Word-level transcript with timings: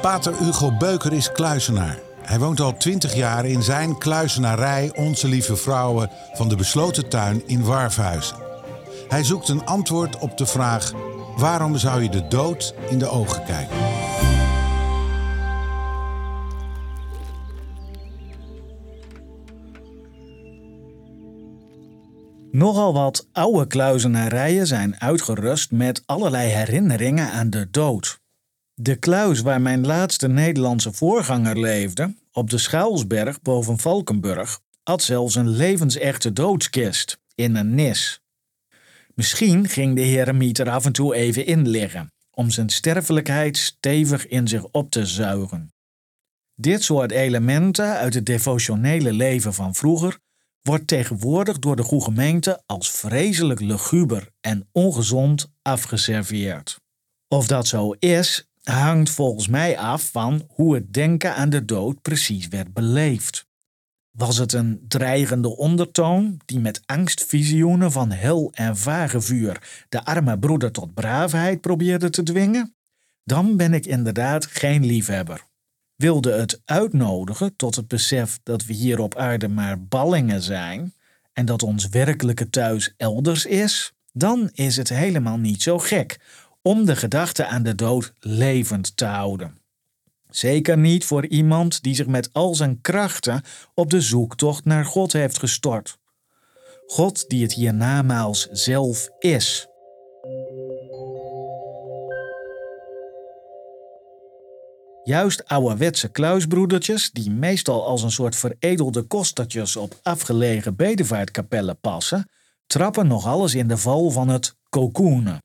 Pater 0.00 0.38
Hugo 0.38 0.76
Beuker 0.76 1.12
is 1.12 1.32
kluizenaar. 1.32 1.98
Hij 2.22 2.38
woont 2.38 2.60
al 2.60 2.76
twintig 2.76 3.14
jaar 3.14 3.46
in 3.46 3.62
zijn 3.62 3.98
kluizenarij 3.98 4.92
Onze 4.96 5.28
Lieve 5.28 5.56
Vrouwen 5.56 6.10
van 6.32 6.48
de 6.48 6.56
Besloten 6.56 7.08
Tuin 7.08 7.42
in 7.46 7.64
Warfhuizen. 7.64 8.36
Hij 9.08 9.24
zoekt 9.24 9.48
een 9.48 9.66
antwoord 9.66 10.18
op 10.18 10.36
de 10.36 10.46
vraag: 10.46 10.92
waarom 11.36 11.76
zou 11.76 12.02
je 12.02 12.08
de 12.08 12.28
dood 12.28 12.74
in 12.88 12.98
de 12.98 13.08
ogen 13.08 13.44
kijken? 13.44 13.76
Nogal 22.50 22.92
wat 22.92 23.28
oude 23.32 23.66
kluizenarijen 23.66 24.66
zijn 24.66 25.00
uitgerust 25.00 25.70
met 25.70 26.02
allerlei 26.06 26.48
herinneringen 26.48 27.30
aan 27.30 27.50
de 27.50 27.70
dood. 27.70 28.20
De 28.80 28.96
kluis 28.96 29.40
waar 29.40 29.60
mijn 29.60 29.86
laatste 29.86 30.28
Nederlandse 30.28 30.92
voorganger 30.92 31.58
leefde, 31.60 32.14
op 32.32 32.50
de 32.50 32.58
Schaalsberg 32.58 33.42
boven 33.42 33.78
Valkenburg, 33.78 34.60
had 34.82 35.02
zelfs 35.02 35.34
een 35.34 35.48
levensechte 35.48 36.32
doodskist 36.32 37.20
in 37.34 37.56
een 37.56 37.74
nis. 37.74 38.20
Misschien 39.14 39.68
ging 39.68 39.96
de 39.96 40.00
heremiet 40.00 40.58
er 40.58 40.70
af 40.70 40.84
en 40.84 40.92
toe 40.92 41.14
even 41.14 41.46
in 41.46 41.68
liggen, 41.68 42.12
om 42.30 42.50
zijn 42.50 42.68
sterfelijkheid 42.68 43.56
stevig 43.56 44.26
in 44.26 44.48
zich 44.48 44.64
op 44.64 44.90
te 44.90 45.06
zuigen. 45.06 45.72
Dit 46.54 46.82
soort 46.82 47.10
elementen 47.10 47.96
uit 47.96 48.14
het 48.14 48.26
devotionele 48.26 49.12
leven 49.12 49.54
van 49.54 49.74
vroeger 49.74 50.18
wordt 50.62 50.86
tegenwoordig 50.86 51.58
door 51.58 51.76
de 51.76 51.82
goede 51.82 52.04
gemeente 52.04 52.62
als 52.66 52.90
vreselijk 52.90 53.60
luguber 53.60 54.30
en 54.40 54.68
ongezond 54.72 55.52
afgeserveerd. 55.62 56.80
Of 57.28 57.46
dat 57.46 57.66
zo 57.66 57.92
is, 57.92 58.47
hangt 58.74 59.10
volgens 59.10 59.48
mij 59.48 59.78
af 59.78 60.10
van 60.10 60.44
hoe 60.48 60.74
het 60.74 60.94
denken 60.94 61.34
aan 61.34 61.50
de 61.50 61.64
dood 61.64 62.02
precies 62.02 62.48
werd 62.48 62.72
beleefd. 62.72 63.46
Was 64.10 64.36
het 64.36 64.52
een 64.52 64.84
dreigende 64.88 65.56
ondertoon 65.56 66.40
die 66.44 66.58
met 66.58 66.80
angstvisioenen 66.86 67.92
van 67.92 68.10
hel 68.10 68.50
en 68.54 68.76
vagevuur 68.76 69.84
de 69.88 70.04
arme 70.04 70.38
broeder 70.38 70.72
tot 70.72 70.94
braafheid 70.94 71.60
probeerde 71.60 72.10
te 72.10 72.22
dwingen? 72.22 72.74
Dan 73.24 73.56
ben 73.56 73.74
ik 73.74 73.86
inderdaad 73.86 74.46
geen 74.46 74.84
liefhebber. 74.84 75.46
Wilde 75.96 76.32
het 76.32 76.60
uitnodigen 76.64 77.56
tot 77.56 77.76
het 77.76 77.88
besef 77.88 78.40
dat 78.42 78.64
we 78.64 78.72
hier 78.72 79.00
op 79.00 79.16
aarde 79.16 79.48
maar 79.48 79.82
ballingen 79.82 80.42
zijn 80.42 80.94
en 81.32 81.46
dat 81.46 81.62
ons 81.62 81.88
werkelijke 81.88 82.50
thuis 82.50 82.94
elders 82.96 83.46
is, 83.46 83.92
dan 84.12 84.50
is 84.52 84.76
het 84.76 84.88
helemaal 84.88 85.38
niet 85.38 85.62
zo 85.62 85.78
gek 85.78 86.18
om 86.62 86.84
de 86.84 86.96
gedachte 86.96 87.46
aan 87.46 87.62
de 87.62 87.74
dood 87.74 88.12
levend 88.20 88.96
te 88.96 89.04
houden. 89.04 89.58
Zeker 90.30 90.78
niet 90.78 91.04
voor 91.04 91.26
iemand 91.26 91.82
die 91.82 91.94
zich 91.94 92.06
met 92.06 92.32
al 92.32 92.54
zijn 92.54 92.80
krachten 92.80 93.42
op 93.74 93.90
de 93.90 94.00
zoektocht 94.00 94.64
naar 94.64 94.84
God 94.84 95.12
heeft 95.12 95.38
gestort. 95.38 95.98
God 96.86 97.28
die 97.28 97.42
het 97.42 97.52
hiernamaals 97.52 98.48
zelf 98.50 99.08
is. 99.18 99.68
Juist 105.04 105.48
ouderwetse 105.48 106.08
kluisbroedertjes, 106.08 107.10
die 107.10 107.30
meestal 107.30 107.86
als 107.86 108.02
een 108.02 108.10
soort 108.10 108.36
veredelde 108.36 109.02
kostertjes 109.02 109.76
op 109.76 109.98
afgelegen 110.02 110.76
bedevaartkapellen 110.76 111.80
passen, 111.80 112.30
trappen 112.66 113.06
nog 113.06 113.26
alles 113.26 113.54
in 113.54 113.68
de 113.68 113.76
val 113.76 114.10
van 114.10 114.28
het 114.28 114.56
cocoonen. 114.68 115.38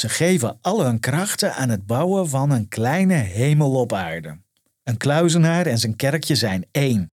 Ze 0.00 0.08
geven 0.08 0.58
al 0.60 0.84
hun 0.84 1.00
krachten 1.00 1.54
aan 1.54 1.68
het 1.68 1.86
bouwen 1.86 2.28
van 2.28 2.50
een 2.50 2.68
kleine 2.68 3.14
hemel 3.14 3.74
op 3.74 3.92
aarde. 3.92 4.38
Een 4.82 4.96
kluizenaar 4.96 5.66
en 5.66 5.78
zijn 5.78 5.96
kerkje 5.96 6.34
zijn 6.34 6.66
één. 6.70 7.10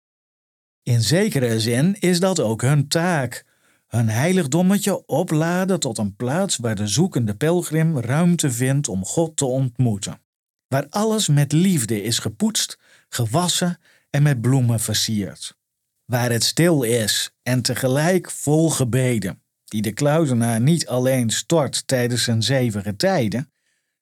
In 0.84 1.02
zekere 1.02 1.60
zin 1.60 2.00
is 2.00 2.20
dat 2.20 2.40
ook 2.40 2.62
hun 2.62 2.88
taak. 2.88 3.46
Hun 3.88 4.10
heiligdommetje 4.10 5.06
opladen 5.06 5.80
tot 5.80 5.98
een 5.98 6.16
plaats 6.16 6.58
waar 6.58 6.76
de 6.76 6.88
zoekende 6.88 7.36
pelgrim 7.36 8.00
ruimte 8.00 8.52
vindt 8.52 8.88
om 8.88 9.06
God 9.06 9.38
te 9.38 9.46
ontmoeten. 9.46 10.22
Waar 10.68 10.88
alles 10.90 11.28
met 11.28 11.52
liefde 11.52 12.04
is 12.04 12.20
gepoetst, 12.20 12.80
gewassen 13.10 13.80
en 14.10 14.24
met 14.24 14.42
bloemen 14.42 14.80
versierd. 14.80 15.58
Waar 16.06 16.32
het 16.32 16.44
stil 16.44 16.84
is 16.84 17.32
en 17.44 17.62
tegelijk 17.62 18.32
vol 18.32 18.70
gebeden 18.70 19.41
die 19.72 19.82
de 19.82 19.92
kluizenaar 19.92 20.62
niet 20.62 20.88
alleen 20.88 21.30
stort 21.30 21.88
tijdens 21.88 22.24
zijn 22.24 22.44
zevige 22.44 22.96
tijden, 22.96 23.52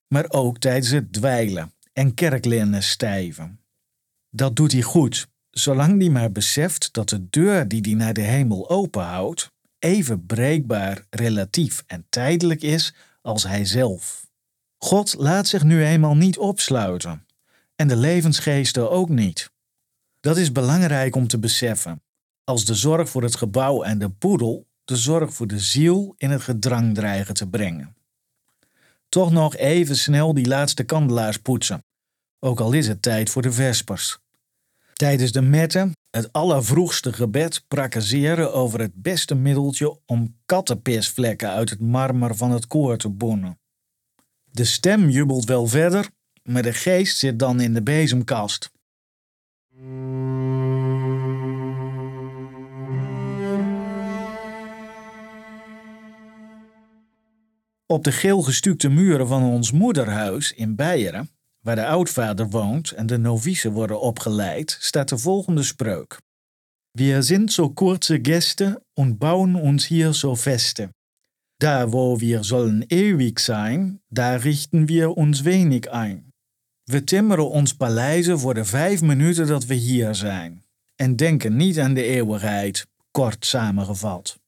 maar 0.08 0.26
ook 0.30 0.60
tijdens 0.60 0.90
het 0.90 1.14
dweilen 1.14 1.74
en 1.94 2.14
kerklinnen 2.14 2.84
stijven. 2.84 3.60
Dat 4.30 4.56
doet 4.56 4.72
hij 4.72 4.82
goed, 4.82 5.28
zolang 5.50 6.00
hij 6.00 6.10
maar 6.10 6.32
beseft 6.32 6.94
dat 6.94 7.10
de 7.10 7.30
deur 7.30 7.68
die 7.68 7.82
hij 7.82 7.94
naar 7.94 8.14
de 8.14 8.22
hemel 8.22 8.70
openhoudt, 8.70 9.52
even 9.80 10.26
breekbaar, 10.26 11.06
relatief 11.10 11.84
en 11.88 12.06
tijdelijk 12.10 12.62
is 12.62 12.94
als 13.22 13.44
hij 13.44 13.66
zelf. 13.66 14.28
God 14.78 15.16
laat 15.18 15.48
zich 15.48 15.64
nu 15.64 15.86
eenmaal 15.86 16.16
niet 16.16 16.38
opsluiten, 16.38 17.26
en 17.76 17.88
de 17.88 17.96
levensgeesten 17.96 18.92
ook 18.92 19.10
niet. 19.10 19.52
Dat 20.20 20.38
is 20.38 20.52
belangrijk 20.52 21.16
om 21.16 21.28
te 21.28 21.40
beseffen, 21.40 22.04
als 22.44 22.66
de 22.66 22.76
zorg 22.76 23.10
voor 23.10 23.24
het 23.24 23.36
gebouw 23.36 23.84
en 23.84 24.00
de 24.00 24.10
poedel 24.10 24.68
de 24.90 24.96
zorg 24.96 25.34
voor 25.34 25.48
de 25.48 25.60
ziel 25.60 26.16
in 26.18 26.30
het 26.30 26.42
gedrang 26.42 26.96
dreigen 26.96 27.34
te 27.34 27.48
brengen. 27.48 27.96
Toch 29.10 29.32
nog 29.32 29.56
even 29.56 29.98
snel 29.98 30.34
die 30.34 30.48
laatste 30.48 30.84
kandelaars 30.84 31.38
poetsen, 31.38 31.84
ook 32.40 32.60
al 32.60 32.72
is 32.72 32.88
het 32.88 33.02
tijd 33.02 33.30
voor 33.30 33.42
de 33.42 33.52
vespers. 33.52 34.18
Tijdens 34.94 35.32
de 35.32 35.42
metten 35.42 35.92
het 36.10 36.34
allervroegste 36.34 37.14
gebed 37.14 37.64
prakaseren 37.68 38.54
over 38.54 38.80
het 38.80 38.92
beste 38.94 39.36
middeltje 39.36 40.00
om 40.06 40.38
kattenpisvlekken 40.46 41.50
uit 41.50 41.70
het 41.70 41.80
marmer 41.80 42.36
van 42.36 42.52
het 42.52 42.68
koor 42.68 42.98
te 42.98 43.10
boenen. 43.10 43.60
De 44.52 44.66
stem 44.66 45.10
jubelt 45.10 45.46
wel 45.46 45.68
verder, 45.68 46.10
maar 46.44 46.62
de 46.62 46.74
geest 46.74 47.18
zit 47.18 47.40
dan 47.40 47.60
in 47.60 47.74
de 47.74 47.84
bezemkast. 47.84 48.72
Op 57.92 58.04
de 58.04 58.12
geel 58.12 58.42
gestukte 58.42 58.90
muren 58.90 59.28
van 59.28 59.44
ons 59.44 59.72
moederhuis 59.72 60.54
in 60.54 60.76
Beieren, 60.76 61.30
waar 61.60 61.76
de 61.76 61.86
oudvader 61.86 62.50
woont 62.50 62.92
en 62.92 63.06
de 63.06 63.18
novicen 63.18 63.72
worden 63.72 64.02
opgeleid, 64.02 64.78
staat 64.80 65.10
de 65.10 65.18
volgende 65.18 65.64
spreuk. 65.64 66.22
Wir 66.92 67.24
sind 67.24 67.52
so 67.52 67.70
kurze 67.70 68.20
Gäste 68.22 68.84
und 68.94 69.18
bauen 69.18 69.56
uns 69.56 69.88
hier 69.88 70.14
so 70.14 70.36
feste. 70.36 70.90
Da 71.58 71.92
wo 71.92 72.20
wir 72.20 72.44
sollen 72.44 72.84
ewig 72.88 73.40
sein, 73.40 74.02
da 74.08 74.36
richten 74.36 74.88
wir 74.88 75.18
uns 75.18 75.42
wenig 75.42 75.92
ein. 75.92 76.34
We 76.84 77.04
timmeren 77.04 77.50
ons 77.50 77.76
paleizen 77.76 78.40
voor 78.40 78.54
de 78.54 78.66
vijf 78.66 79.02
minuten 79.02 79.48
dat 79.48 79.66
we 79.66 79.74
hier 79.74 80.16
zijn 80.16 80.64
en 80.96 81.16
denken 81.16 81.56
niet 81.56 81.80
aan 81.80 81.94
de 81.94 82.04
eeuwigheid, 82.04 82.88
kort 83.12 83.46
samengevat. 83.46 84.40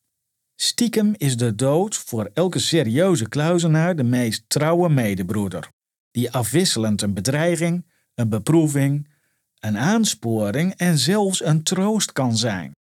Stiekem 0.64 1.14
is 1.18 1.38
de 1.38 1.56
dood 1.56 1.96
voor 1.96 2.30
elke 2.34 2.60
serieuze 2.60 3.30
kluizenaar 3.30 3.96
de 3.96 4.04
meest 4.04 4.44
trouwe 4.48 4.90
medebroeder, 4.90 5.72
die 6.12 6.32
afwisselend 6.32 7.02
een 7.02 7.14
bedreiging, 7.14 7.86
een 8.14 8.30
beproeving, 8.30 9.10
een 9.60 9.78
aansporing 9.78 10.74
en 10.74 10.98
zelfs 10.98 11.44
een 11.44 11.64
troost 11.64 12.12
kan 12.12 12.38
zijn. 12.38 12.72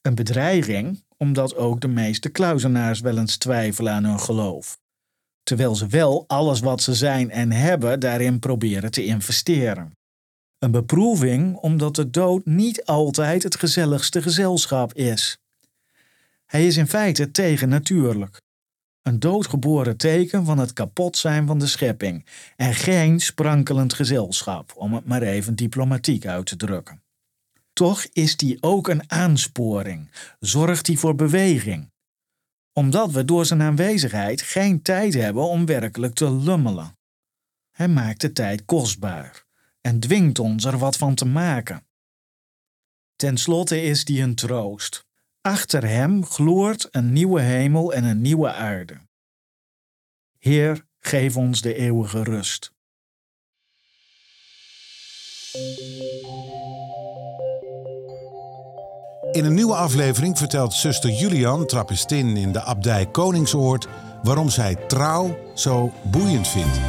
Een 0.00 0.14
bedreiging 0.14 1.04
omdat 1.16 1.56
ook 1.56 1.80
de 1.80 1.88
meeste 1.88 2.28
kluizenaars 2.28 3.00
wel 3.00 3.18
eens 3.18 3.36
twijfelen 3.36 3.92
aan 3.92 4.04
hun 4.04 4.20
geloof, 4.20 4.78
terwijl 5.42 5.74
ze 5.74 5.86
wel 5.86 6.24
alles 6.26 6.60
wat 6.60 6.82
ze 6.82 6.94
zijn 6.94 7.30
en 7.30 7.52
hebben 7.52 8.00
daarin 8.00 8.38
proberen 8.38 8.90
te 8.90 9.04
investeren. 9.04 9.92
Een 10.58 10.70
beproeving 10.70 11.56
omdat 11.56 11.94
de 11.94 12.10
dood 12.10 12.44
niet 12.44 12.84
altijd 12.84 13.42
het 13.42 13.56
gezelligste 13.56 14.22
gezelschap 14.22 14.94
is 14.94 15.39
hij 16.50 16.66
is 16.66 16.76
in 16.76 16.86
feite 16.86 17.30
tegennatuurlijk. 17.30 18.40
Een 19.02 19.18
doodgeboren 19.18 19.96
teken 19.96 20.44
van 20.44 20.58
het 20.58 20.72
kapot 20.72 21.16
zijn 21.16 21.46
van 21.46 21.58
de 21.58 21.66
schepping 21.66 22.26
en 22.56 22.74
geen 22.74 23.20
sprankelend 23.20 23.92
gezelschap, 23.94 24.72
om 24.76 24.94
het 24.94 25.04
maar 25.04 25.22
even 25.22 25.54
diplomatiek 25.54 26.26
uit 26.26 26.46
te 26.46 26.56
drukken. 26.56 27.02
Toch 27.72 28.04
is 28.12 28.36
die 28.36 28.62
ook 28.62 28.88
een 28.88 29.10
aansporing, 29.10 30.10
zorgt 30.40 30.86
die 30.86 30.98
voor 30.98 31.14
beweging. 31.14 31.90
Omdat 32.72 33.10
we 33.10 33.24
door 33.24 33.46
zijn 33.46 33.62
aanwezigheid 33.62 34.42
geen 34.42 34.82
tijd 34.82 35.14
hebben 35.14 35.48
om 35.48 35.66
werkelijk 35.66 36.14
te 36.14 36.32
lummelen. 36.32 36.98
Hij 37.70 37.88
maakt 37.88 38.20
de 38.20 38.32
tijd 38.32 38.64
kostbaar 38.64 39.44
en 39.80 40.00
dwingt 40.00 40.38
ons 40.38 40.64
er 40.64 40.78
wat 40.78 40.96
van 40.96 41.14
te 41.14 41.26
maken. 41.26 41.86
Ten 43.16 43.36
slotte 43.38 43.82
is 43.82 44.04
die 44.04 44.22
een 44.22 44.34
troost. 44.34 45.08
Achter 45.42 45.88
hem 45.88 46.24
gloort 46.24 46.88
een 46.90 47.12
nieuwe 47.12 47.40
hemel 47.40 47.92
en 47.92 48.04
een 48.04 48.20
nieuwe 48.20 48.52
aarde. 48.52 49.00
Heer, 50.38 50.86
geef 50.98 51.36
ons 51.36 51.60
de 51.60 51.74
eeuwige 51.74 52.22
rust. 52.22 52.72
In 59.32 59.44
een 59.44 59.54
nieuwe 59.54 59.74
aflevering 59.74 60.38
vertelt 60.38 60.72
zuster 60.72 61.10
Julian, 61.10 61.66
trappistin 61.66 62.36
in 62.36 62.52
de 62.52 62.62
abdij 62.62 63.06
Koningsoord, 63.06 63.88
waarom 64.22 64.48
zij 64.48 64.74
trouw 64.74 65.38
zo 65.54 65.92
boeiend 66.10 66.48
vindt. 66.48 66.80